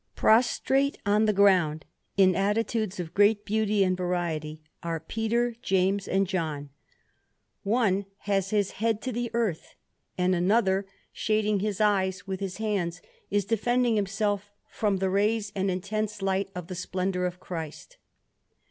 Prostrate 0.15 0.97
on 1.05 1.25
the 1.25 1.31
ground, 1.31 1.85
in 2.17 2.35
attitudes 2.35 2.99
of 2.99 3.13
great 3.13 3.45
beauty 3.45 3.83
and 3.83 3.95
variety, 3.95 4.63
are 4.81 4.99
Peter, 4.99 5.53
James, 5.61 6.07
and 6.07 6.25
John; 6.25 6.71
one 7.61 8.05
has 8.21 8.49
his 8.49 8.71
head 8.71 8.99
to 9.03 9.11
the 9.11 9.29
earth, 9.35 9.75
and 10.17 10.33
another, 10.33 10.87
shading 11.13 11.59
his 11.59 11.79
eyes 11.79 12.25
with 12.25 12.39
his 12.39 12.57
hands, 12.57 13.03
is 13.29 13.45
defending 13.45 13.95
himself 13.95 14.49
from 14.71 14.97
the 14.97 15.09
rays 15.11 15.51
and 15.55 15.69
intense 15.69 16.23
light 16.23 16.49
of 16.55 16.65
the 16.65 16.73
splendour 16.73 17.25
of 17.25 17.39
Christ. 17.39 17.97